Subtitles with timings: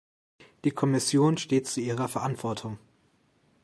[0.63, 2.79] Die Kommission steht zu ihrer Verantwortung.